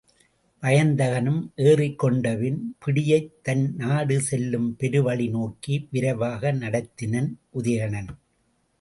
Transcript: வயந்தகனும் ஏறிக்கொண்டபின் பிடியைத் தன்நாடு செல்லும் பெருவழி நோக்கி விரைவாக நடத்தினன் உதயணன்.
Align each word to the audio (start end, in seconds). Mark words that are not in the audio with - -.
வயந்தகனும் 0.61 1.51
ஏறிக்கொண்டபின் 1.57 2.57
பிடியைத் 2.79 3.43
தன்நாடு 3.43 4.21
செல்லும் 4.21 4.75
பெருவழி 4.79 5.29
நோக்கி 5.29 5.87
விரைவாக 5.91 6.53
நடத்தினன் 6.53 7.31
உதயணன். 7.53 8.07